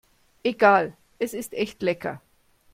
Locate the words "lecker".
1.83-2.21